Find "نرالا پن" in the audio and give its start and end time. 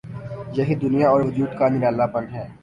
1.69-2.25